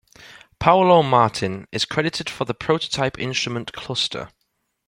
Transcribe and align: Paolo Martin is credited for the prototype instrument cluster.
Paolo 0.57 1.03
Martin 1.03 1.67
is 1.71 1.85
credited 1.85 2.27
for 2.27 2.45
the 2.45 2.55
prototype 2.55 3.19
instrument 3.19 3.71
cluster. 3.71 4.29